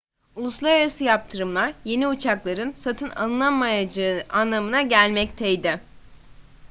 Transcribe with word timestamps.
uluslararası 0.35 1.03
yaptırımlar 1.03 1.73
yeni 1.85 2.07
uçakların 2.07 2.71
satın 2.71 3.09
alınamayacağı 3.09 4.23
anlamına 4.29 4.81
gelmekteydi 4.81 5.79